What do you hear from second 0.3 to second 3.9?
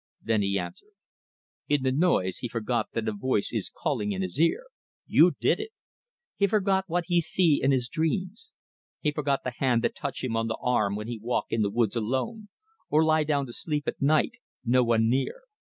he answered: "In the noise he forget that a voice is